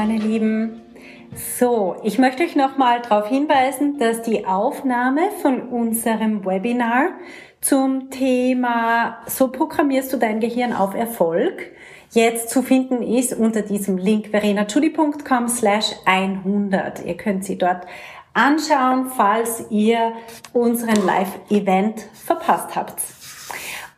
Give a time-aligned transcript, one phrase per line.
[0.00, 0.80] Meine Lieben.
[1.58, 7.10] So, ich möchte euch nochmal darauf hinweisen, dass die Aufnahme von unserem Webinar
[7.60, 11.72] zum Thema So programmierst du dein Gehirn auf Erfolg
[12.12, 17.04] jetzt zu finden ist unter diesem Link verenachudi.com slash 100.
[17.04, 17.86] Ihr könnt sie dort
[18.32, 20.14] anschauen, falls ihr
[20.54, 23.02] unseren Live-Event verpasst habt.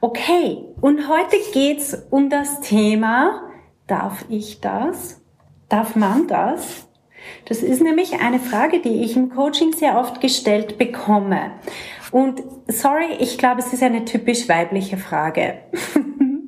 [0.01, 3.53] Okay, und heute geht's um das Thema,
[3.87, 5.22] darf ich das?
[5.73, 6.87] Darf man das?
[7.47, 11.53] Das ist nämlich eine Frage, die ich im Coaching sehr oft gestellt bekomme.
[12.11, 15.61] Und sorry, ich glaube, es ist eine typisch weibliche Frage.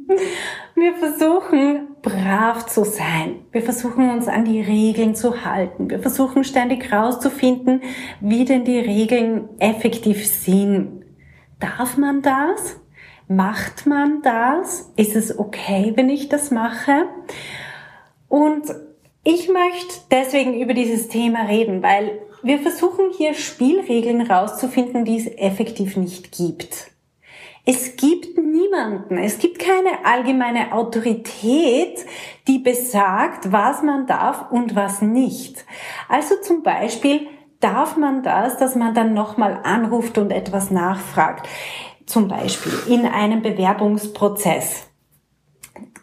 [0.75, 3.47] Wir versuchen brav zu sein.
[3.51, 5.89] Wir versuchen uns an die Regeln zu halten.
[5.89, 7.81] Wir versuchen ständig rauszufinden,
[8.21, 11.03] wie denn die Regeln effektiv sind.
[11.61, 12.79] Darf man das?
[13.27, 14.93] Macht man das?
[14.97, 17.07] Ist es okay, wenn ich das mache?
[18.29, 18.65] Und
[19.25, 25.27] ich möchte deswegen über dieses Thema reden, weil wir versuchen hier Spielregeln rauszufinden, die es
[25.27, 26.91] effektiv nicht gibt.
[27.65, 32.05] Es gibt niemanden, es gibt keine allgemeine Autorität,
[32.47, 35.65] die besagt, was man darf und was nicht.
[36.11, 37.27] Also zum Beispiel
[37.61, 41.49] darf man das, dass man dann nochmal anruft und etwas nachfragt.
[42.05, 44.87] Zum Beispiel in einem Bewerbungsprozess.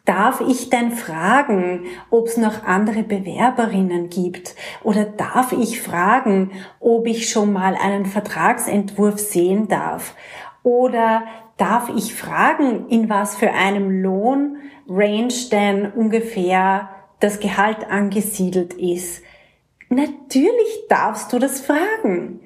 [0.05, 4.55] Darf ich denn fragen, ob es noch andere Bewerberinnen gibt?
[4.83, 10.15] Oder darf ich fragen, ob ich schon mal einen Vertragsentwurf sehen darf?
[10.63, 11.23] Oder
[11.57, 16.89] darf ich fragen, in was für einem Lohnrange denn ungefähr
[17.19, 19.21] das Gehalt angesiedelt ist?
[19.89, 22.40] Natürlich darfst du das fragen.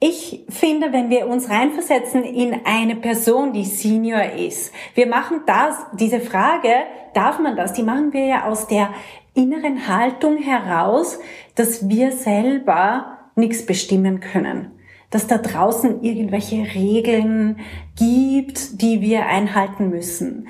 [0.00, 5.76] Ich finde, wenn wir uns reinversetzen in eine Person, die Senior ist, wir machen das,
[5.94, 6.72] diese Frage,
[7.14, 8.90] darf man das, die machen wir ja aus der
[9.34, 11.18] inneren Haltung heraus,
[11.56, 14.78] dass wir selber nichts bestimmen können
[15.10, 17.60] dass da draußen irgendwelche Regeln
[17.96, 20.48] gibt, die wir einhalten müssen.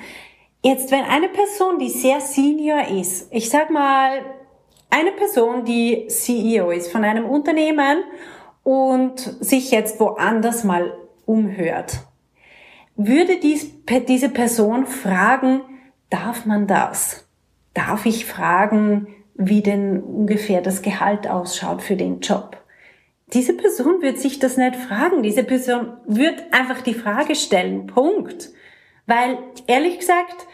[0.61, 4.19] Jetzt, wenn eine Person, die sehr senior ist, ich sag mal,
[4.89, 8.03] eine Person, die CEO ist von einem Unternehmen
[8.69, 10.93] und sich jetzt woanders mal
[11.25, 12.01] umhört,
[12.95, 13.71] würde dies,
[14.07, 15.61] diese Person fragen,
[16.11, 17.27] darf man das?
[17.73, 22.57] Darf ich fragen, wie denn ungefähr das Gehalt ausschaut für den Job?
[23.33, 25.21] diese Person wird sich das nicht fragen.
[25.21, 27.85] Diese Person wird einfach die Frage stellen.
[27.85, 28.49] Punkt.
[29.05, 29.37] Weil,
[29.67, 30.47] ehrlich gesagt,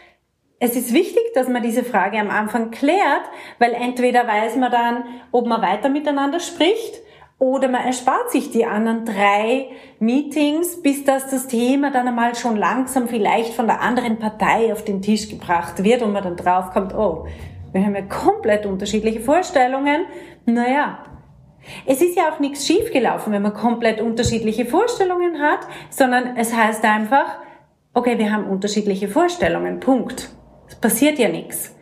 [0.58, 5.04] es ist wichtig, dass man diese Frage am Anfang klärt, weil entweder weiß man dann,
[5.32, 7.00] ob man weiter miteinander spricht
[7.38, 12.56] oder man erspart sich die anderen drei Meetings, bis das das Thema dann einmal schon
[12.56, 16.94] langsam vielleicht von der anderen Partei auf den Tisch gebracht wird und man dann draufkommt,
[16.94, 17.26] oh,
[17.72, 20.06] wir haben ja komplett unterschiedliche Vorstellungen.
[20.46, 21.00] Naja,
[21.84, 25.60] es ist ja auch nichts schiefgelaufen, wenn man komplett unterschiedliche Vorstellungen hat,
[25.90, 27.38] sondern es heißt einfach,
[27.92, 30.30] okay, wir haben unterschiedliche Vorstellungen, Punkt.
[30.68, 31.74] Es passiert ja nichts.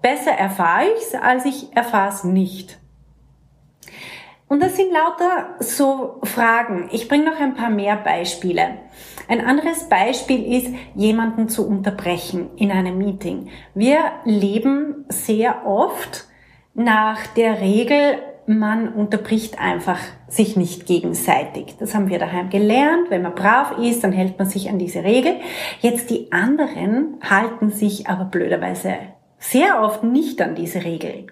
[0.00, 2.81] Besser erfahre ich's, als ich erfahre es nicht.
[4.52, 6.90] Und das sind lauter so Fragen.
[6.92, 8.80] Ich bringe noch ein paar mehr Beispiele.
[9.26, 13.48] Ein anderes Beispiel ist, jemanden zu unterbrechen in einem Meeting.
[13.74, 16.26] Wir leben sehr oft
[16.74, 21.76] nach der Regel, man unterbricht einfach sich nicht gegenseitig.
[21.78, 23.08] Das haben wir daheim gelernt.
[23.08, 25.36] Wenn man brav ist, dann hält man sich an diese Regel.
[25.80, 28.96] Jetzt die anderen halten sich aber blöderweise
[29.38, 31.26] sehr oft nicht an diese Regel.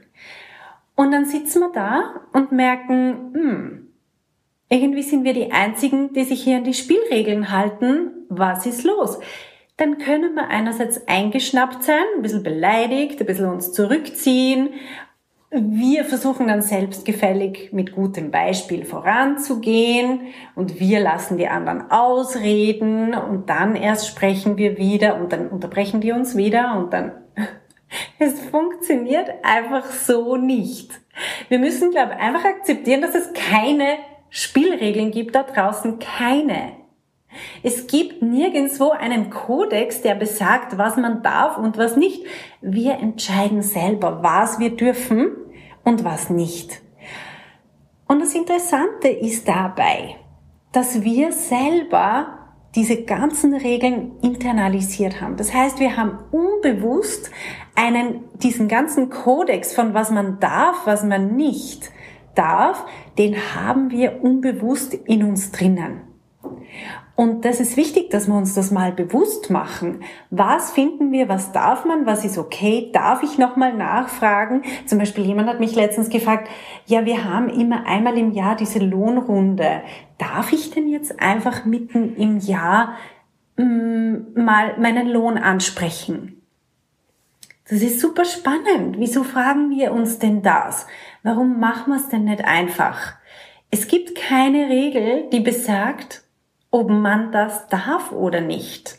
[1.01, 3.89] Und dann sitzen wir da und merken, hm,
[4.69, 8.27] irgendwie sind wir die Einzigen, die sich hier an die Spielregeln halten.
[8.29, 9.19] Was ist los?
[9.79, 14.75] Dann können wir einerseits eingeschnappt sein, ein bisschen beleidigt, ein bisschen uns zurückziehen
[15.53, 20.21] wir versuchen dann selbstgefällig mit gutem Beispiel voranzugehen
[20.55, 26.01] und wir lassen die anderen ausreden und dann erst sprechen wir wieder und dann unterbrechen
[26.01, 27.13] die uns wieder und dann
[28.19, 31.01] es funktioniert einfach so nicht.
[31.49, 33.99] Wir müssen, glaube ich, einfach akzeptieren, dass es keine
[34.29, 36.73] Spielregeln gibt da draußen, keine.
[37.63, 42.25] Es gibt nirgendwo einen Kodex, der besagt, was man darf und was nicht.
[42.61, 45.37] Wir entscheiden selber, was wir dürfen
[45.85, 46.81] und was nicht.
[48.09, 50.17] Und das Interessante ist dabei,
[50.73, 52.40] dass wir selber
[52.75, 55.37] diese ganzen Regeln internalisiert haben.
[55.37, 57.31] Das heißt, wir haben unbewusst
[57.75, 61.91] einen, diesen ganzen Kodex von was man darf, was man nicht
[62.35, 62.87] darf,
[63.19, 66.03] den haben wir unbewusst in uns drinnen.
[67.21, 70.03] Und das ist wichtig, dass wir uns das mal bewusst machen.
[70.31, 72.89] Was finden wir, was darf man, was ist okay?
[72.95, 74.63] Darf ich nochmal nachfragen?
[74.87, 76.49] Zum Beispiel jemand hat mich letztens gefragt,
[76.87, 79.83] ja, wir haben immer einmal im Jahr diese Lohnrunde.
[80.17, 82.97] Darf ich denn jetzt einfach mitten im Jahr
[83.59, 86.41] mm, mal meinen Lohn ansprechen?
[87.69, 88.97] Das ist super spannend.
[88.99, 90.87] Wieso fragen wir uns denn das?
[91.23, 93.13] Warum machen wir es denn nicht einfach?
[93.71, 96.25] Es gibt keine Regel, die besagt,
[96.71, 98.99] ob man das darf oder nicht.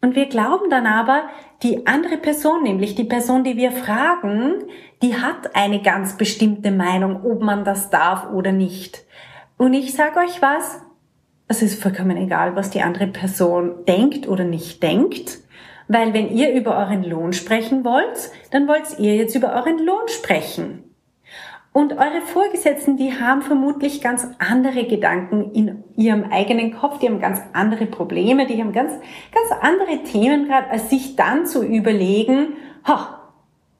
[0.00, 1.24] Und wir glauben dann aber,
[1.62, 4.64] die andere Person, nämlich die Person, die wir fragen,
[5.02, 9.04] die hat eine ganz bestimmte Meinung, ob man das darf oder nicht.
[9.58, 10.80] Und ich sage euch was,
[11.48, 15.38] es ist vollkommen egal, was die andere Person denkt oder nicht denkt,
[15.88, 20.06] weil wenn ihr über euren Lohn sprechen wollt, dann wollt ihr jetzt über euren Lohn
[20.06, 20.89] sprechen.
[21.72, 27.20] Und eure Vorgesetzten, die haben vermutlich ganz andere Gedanken in ihrem eigenen Kopf, die haben
[27.20, 32.54] ganz andere Probleme, die haben ganz, ganz andere Themen gerade, als sich dann zu überlegen,
[32.84, 33.20] ha,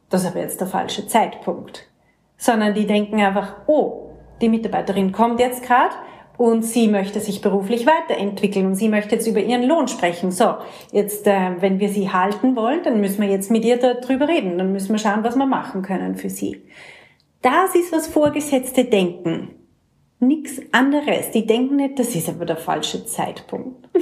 [0.09, 1.89] das ist aber jetzt der falsche Zeitpunkt.
[2.37, 4.11] Sondern die denken einfach, oh,
[4.41, 5.95] die Mitarbeiterin kommt jetzt gerade
[6.37, 10.31] und sie möchte sich beruflich weiterentwickeln und sie möchte jetzt über ihren Lohn sprechen.
[10.31, 10.55] So,
[10.93, 14.59] jetzt, äh, wenn wir sie halten wollen, dann müssen wir jetzt mit ihr darüber reden,
[14.59, 16.63] dann müssen wir schauen, was wir machen können für sie.
[17.43, 19.55] Das ist, was Vorgesetzte denken.
[20.19, 21.31] Nichts anderes.
[21.31, 23.89] Die denken nicht, das ist aber der falsche Zeitpunkt.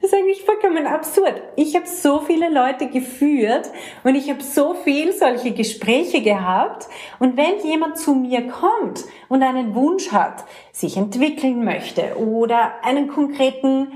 [0.00, 1.42] Das ist eigentlich vollkommen absurd.
[1.56, 3.68] Ich habe so viele Leute geführt
[4.04, 6.86] und ich habe so viel solche Gespräche gehabt.
[7.18, 13.08] Und wenn jemand zu mir kommt und einen Wunsch hat, sich entwickeln möchte oder einen
[13.08, 13.88] konkreten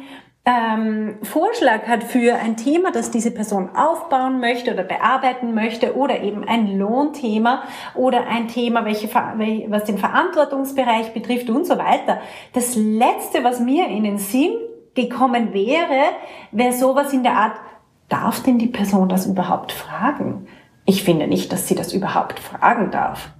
[0.44, 6.20] ähm, Vorschlag hat für ein Thema, das diese Person aufbauen möchte oder bearbeiten möchte oder
[6.20, 7.62] eben ein Lohnthema
[7.94, 12.20] oder ein Thema, welche, was den Verantwortungsbereich betrifft und so weiter.
[12.54, 14.52] Das Letzte, was mir in den Sinn
[14.94, 16.10] gekommen wäre,
[16.50, 17.60] wäre sowas in der Art,
[18.08, 20.48] darf denn die Person das überhaupt fragen?
[20.84, 23.30] Ich finde nicht, dass sie das überhaupt fragen darf.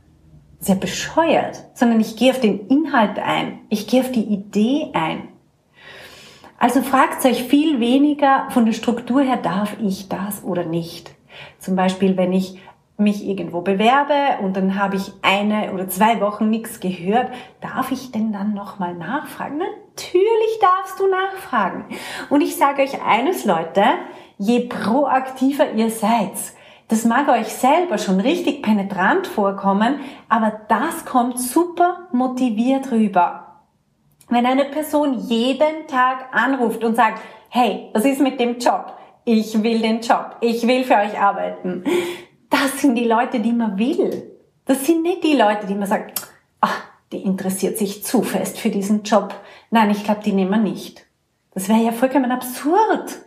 [0.61, 3.59] Sehr bescheuert, sondern ich gehe auf den Inhalt ein.
[3.69, 5.32] Ich gehe auf die Idee ein.
[6.63, 11.11] Also fragt euch viel weniger von der Struktur her, darf ich das oder nicht?
[11.59, 12.57] Zum Beispiel, wenn ich
[12.97, 18.13] mich irgendwo bewerbe und dann habe ich eine oder zwei Wochen nichts gehört, darf ich
[18.13, 19.59] denn dann nochmal nachfragen?
[19.59, 21.87] Natürlich darfst du nachfragen.
[22.31, 23.83] Und ich sage euch eines, Leute,
[24.39, 26.31] je proaktiver ihr seid,
[26.87, 29.99] das mag euch selber schon richtig penetrant vorkommen,
[30.29, 33.52] aber das kommt super motiviert rüber.
[34.33, 37.21] Wenn eine Person jeden Tag anruft und sagt,
[37.51, 38.97] hey, was ist mit dem Job?
[39.27, 40.37] Ich will den Job.
[40.41, 41.85] Ich will für euch arbeiten.
[42.49, 44.39] Das sind die Leute, die man will.
[44.65, 46.23] Das sind nicht die Leute, die man sagt,
[46.63, 46.83] ach,
[47.13, 49.35] die interessiert sich zu fest für diesen Job.
[49.71, 51.07] Nein, ich glaube, die nehmen wir nicht.
[51.53, 53.21] Das wäre ja vollkommen absurd.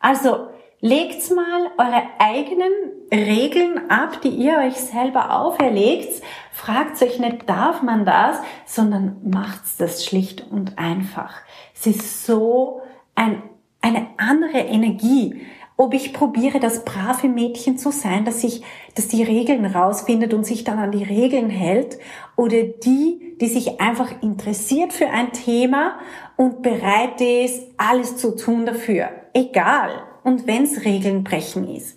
[0.00, 0.48] Also,
[0.86, 2.70] Legt mal eure eigenen
[3.12, 6.22] Regeln ab, die ihr euch selber auferlegt.
[6.52, 11.40] Fragt euch nicht, darf man das, sondern macht das schlicht und einfach.
[11.74, 12.82] Es ist so
[13.16, 13.42] ein,
[13.80, 15.44] eine andere Energie.
[15.76, 18.62] Ob ich probiere, das brave Mädchen zu sein, dass ich,
[18.94, 21.98] dass die Regeln rausfindet und sich dann an die Regeln hält,
[22.36, 25.98] oder die, die sich einfach interessiert für ein Thema
[26.36, 29.08] und bereit ist, alles zu tun dafür.
[29.32, 29.90] Egal
[30.26, 31.96] und wenn es Regeln brechen ist.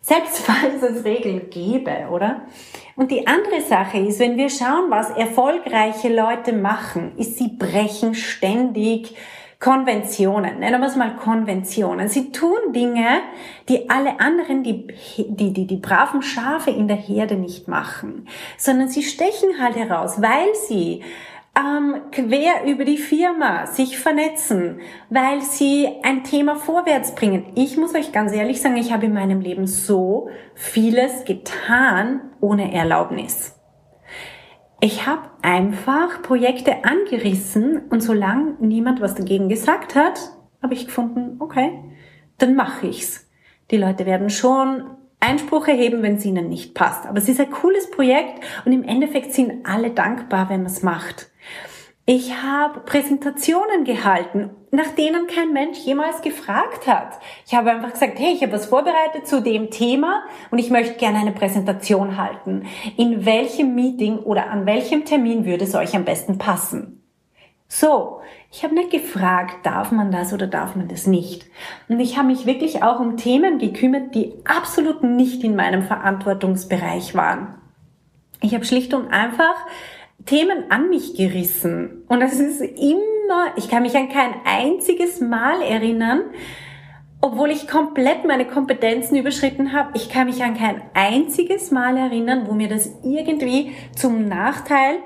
[0.00, 2.42] Selbst falls es Regeln gäbe, oder?
[2.96, 8.14] Und die andere Sache ist, wenn wir schauen, was erfolgreiche Leute machen, ist, sie brechen
[8.14, 9.14] ständig
[9.60, 10.60] Konventionen.
[10.60, 12.08] Nennen wir es mal Konventionen.
[12.08, 13.20] Sie tun Dinge,
[13.68, 14.86] die alle anderen, die,
[15.18, 20.22] die, die, die braven Schafe in der Herde nicht machen, sondern sie stechen halt heraus,
[20.22, 21.02] weil sie
[21.58, 27.46] ähm, quer über die Firma sich vernetzen, weil sie ein Thema vorwärts bringen.
[27.54, 32.72] Ich muss euch ganz ehrlich sagen, ich habe in meinem Leben so vieles getan ohne
[32.72, 33.54] Erlaubnis.
[34.80, 40.20] Ich habe einfach Projekte angerissen und solange niemand was dagegen gesagt hat,
[40.62, 41.82] habe ich gefunden, okay,
[42.38, 43.28] dann mache ich's.
[43.72, 44.84] Die Leute werden schon
[45.20, 47.06] Einspruch erheben, wenn es ihnen nicht passt.
[47.06, 50.82] Aber es ist ein cooles Projekt und im Endeffekt sind alle dankbar, wenn man es
[50.82, 51.30] macht.
[52.10, 57.18] Ich habe Präsentationen gehalten, nach denen kein Mensch jemals gefragt hat.
[57.46, 60.94] Ich habe einfach gesagt, hey, ich habe was vorbereitet zu dem Thema und ich möchte
[60.94, 62.62] gerne eine Präsentation halten.
[62.96, 67.02] In welchem Meeting oder an welchem Termin würde es euch am besten passen?
[67.68, 71.44] So, ich habe nicht gefragt, darf man das oder darf man das nicht.
[71.90, 77.14] Und ich habe mich wirklich auch um Themen gekümmert, die absolut nicht in meinem Verantwortungsbereich
[77.14, 77.58] waren.
[78.40, 79.56] Ich habe schlicht und einfach
[80.28, 82.04] Themen an mich gerissen.
[82.06, 86.20] Und das ist immer, ich kann mich an kein einziges Mal erinnern,
[87.22, 92.46] obwohl ich komplett meine Kompetenzen überschritten habe, ich kann mich an kein einziges Mal erinnern,
[92.46, 94.98] wo mir das irgendwie zum Nachteil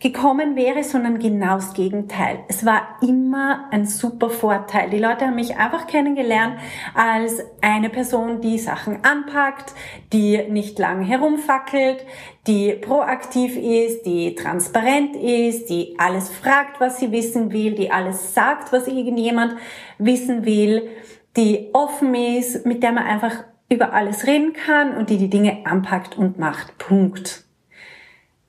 [0.00, 2.40] gekommen wäre, sondern genau das Gegenteil.
[2.48, 4.88] Es war immer ein super Vorteil.
[4.88, 6.56] Die Leute haben mich einfach kennengelernt
[6.94, 9.74] als eine Person, die Sachen anpackt,
[10.14, 12.06] die nicht lang herumfackelt,
[12.46, 18.34] die proaktiv ist, die transparent ist, die alles fragt, was sie wissen will, die alles
[18.34, 19.56] sagt, was irgendjemand
[19.98, 20.88] wissen will,
[21.36, 25.58] die offen ist, mit der man einfach über alles reden kann und die die Dinge
[25.64, 26.78] anpackt und macht.
[26.78, 27.49] Punkt.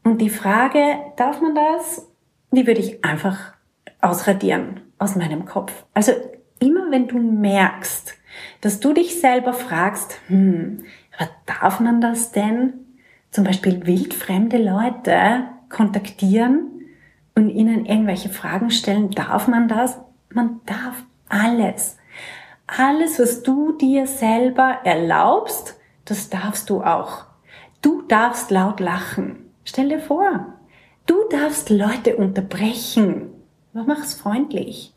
[0.04, 2.08] Und die Frage, darf man das?
[2.52, 3.54] Die würde ich einfach
[4.02, 5.86] ausradieren aus meinem Kopf.
[5.94, 6.12] Also
[6.60, 8.14] immer wenn du merkst,
[8.62, 10.84] dass du dich selber fragst, hm,
[11.18, 12.74] aber darf man das denn?
[13.30, 16.82] Zum Beispiel wildfremde Leute kontaktieren
[17.36, 19.12] und ihnen irgendwelche Fragen stellen.
[19.12, 20.00] Darf man das?
[20.34, 21.98] Man darf alles.
[22.68, 27.26] Alles, was du dir selber erlaubst, das darfst du auch.
[27.82, 29.51] Du darfst laut lachen.
[29.64, 30.54] Stell dir vor,
[31.06, 33.30] du darfst Leute unterbrechen.
[33.74, 34.94] Mach's freundlich.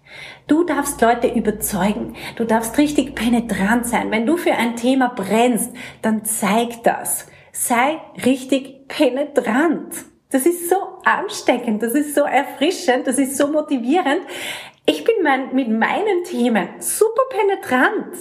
[0.48, 2.16] Du darfst Leute überzeugen.
[2.36, 4.10] Du darfst richtig penetrant sein.
[4.10, 7.28] Wenn du für ein Thema brennst, dann zeig das.
[7.52, 9.94] Sei richtig penetrant.
[10.30, 14.22] Das ist so ansteckend, das ist so erfrischend, das ist so motivierend.
[14.84, 18.16] Ich bin mein, mit meinen Themen super penetrant.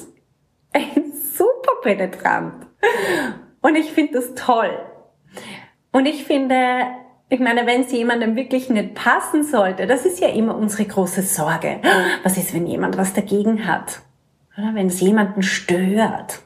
[1.34, 2.68] super penetrant.
[3.62, 4.70] Und ich finde das toll.
[6.04, 6.82] Und ich finde,
[7.30, 11.22] ich meine, wenn es jemandem wirklich nicht passen sollte, das ist ja immer unsere große
[11.22, 11.80] Sorge.
[12.24, 14.02] Was ist, wenn jemand was dagegen hat?
[14.58, 16.42] Oder wenn es jemanden stört?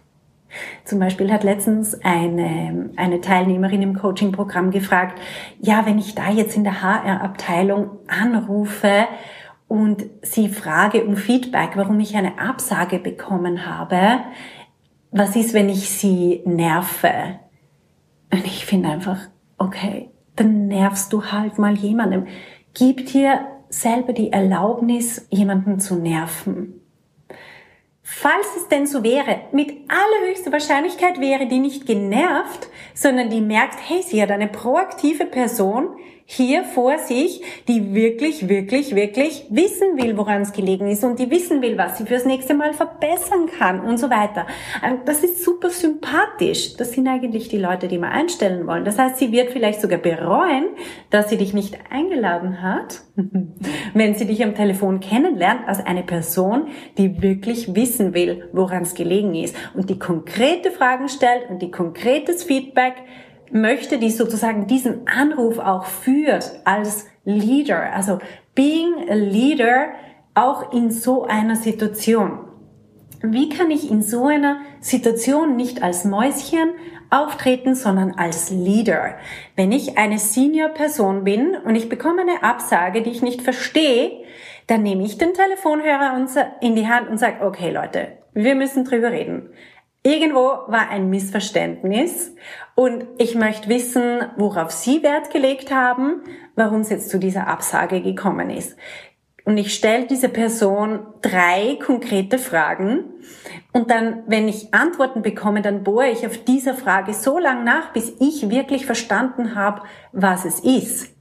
[0.86, 5.20] Zum Beispiel hat letztens eine, eine Teilnehmerin im Coaching-Programm gefragt,
[5.60, 9.08] ja, wenn ich da jetzt in der HR-Abteilung anrufe
[9.68, 14.20] und sie frage um Feedback, warum ich eine Absage bekommen habe,
[15.10, 17.40] was ist, wenn ich sie nerve?
[18.32, 19.18] Und ich finde einfach,
[19.58, 22.28] okay, dann nervst du halt mal jemandem.
[22.74, 26.82] Gib dir selber die Erlaubnis, jemanden zu nerven.
[28.04, 33.80] Falls es denn so wäre, mit allerhöchster Wahrscheinlichkeit wäre die nicht genervt, sondern die merkt,
[33.86, 35.98] hey, sie hat eine proaktive Person,
[36.30, 41.32] hier vor sich, die wirklich, wirklich, wirklich wissen will, woran es gelegen ist und die
[41.32, 44.46] wissen will, was sie fürs nächste Mal verbessern kann und so weiter.
[44.86, 46.76] Ähm, das ist super sympathisch.
[46.76, 48.84] Das sind eigentlich die Leute, die wir einstellen wollen.
[48.84, 50.66] Das heißt, sie wird vielleicht sogar bereuen,
[51.12, 53.04] dass sie dich nicht eingeladen hat,
[53.94, 56.68] wenn sie dich am Telefon kennenlernt als eine Person,
[56.98, 61.72] die wirklich wissen will, woran es gelegen ist und die konkrete Fragen stellt und die
[61.72, 62.96] konkretes Feedback
[63.52, 68.20] möchte, die sozusagen diesen Anruf auch führt als Leader, also
[68.56, 69.90] being a leader
[70.34, 72.40] auch in so einer Situation.
[73.24, 76.70] Wie kann ich in so einer Situation nicht als Mäuschen
[77.10, 79.16] auftreten, sondern als Leader?
[79.56, 84.24] Wenn ich eine Senior-Person bin und ich bekomme eine Absage, die ich nicht verstehe,
[84.68, 86.26] dann nehme ich den Telefonhörer
[86.62, 89.50] in die Hand und sage, okay Leute, wir müssen drüber reden.
[90.04, 92.34] Irgendwo war ein Missverständnis
[92.76, 96.22] und ich möchte wissen, worauf Sie Wert gelegt haben,
[96.56, 98.78] warum es jetzt zu dieser Absage gekommen ist.
[99.44, 103.06] Und ich stelle diese Person drei konkrete Fragen
[103.72, 107.94] und dann, wenn ich Antworten bekomme, dann bohre ich auf dieser Frage so lang nach,
[107.94, 111.16] bis ich wirklich verstanden habe, was es ist.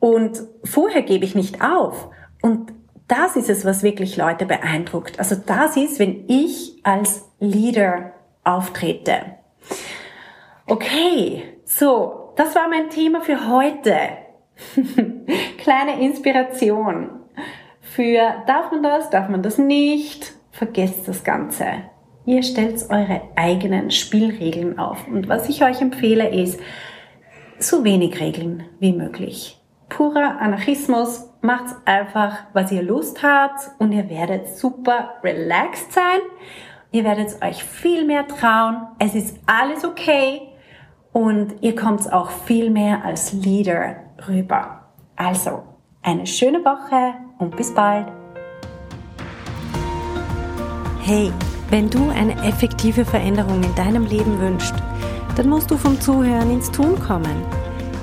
[0.00, 2.08] Und vorher gebe ich nicht auf.
[2.42, 2.72] Und
[3.10, 5.18] das ist es, was wirklich Leute beeindruckt.
[5.18, 8.12] Also das ist, wenn ich als Leader
[8.44, 9.36] auftrete.
[10.66, 13.96] Okay, so, das war mein Thema für heute.
[15.58, 17.10] Kleine Inspiration
[17.80, 21.66] für darf man das, darf man das nicht, vergesst das Ganze.
[22.26, 25.08] Ihr stellt eure eigenen Spielregeln auf.
[25.08, 26.60] Und was ich euch empfehle ist,
[27.58, 31.29] so wenig Regeln wie möglich purer Anarchismus.
[31.42, 36.20] Macht einfach, was ihr Lust habt und ihr werdet super relaxed sein.
[36.92, 38.88] Ihr werdet euch viel mehr trauen.
[38.98, 40.42] Es ist alles okay
[41.12, 43.96] und ihr kommt auch viel mehr als Leader
[44.28, 44.82] rüber.
[45.16, 45.62] Also,
[46.02, 48.06] Eine schöne Woche und bis bald.
[51.02, 51.30] Hey,
[51.68, 54.74] wenn du eine effektive Veränderung in deinem Leben wünschst,
[55.36, 57.44] dann musst du vom Zuhören ins Tun kommen.